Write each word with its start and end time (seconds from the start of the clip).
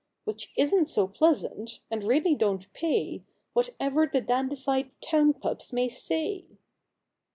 125 0.23 0.33
Which 0.33 0.53
isn't 0.57 0.85
so 0.87 1.07
pleasant, 1.07 1.79
and 1.91 2.03
really 2.03 2.33
don't 2.33 2.73
pay, 2.73 3.21
Whatever 3.53 4.07
the 4.11 4.19
dandified 4.19 4.89
town 4.99 5.31
pups 5.33 5.71
may 5.71 5.89
say." 5.89 6.45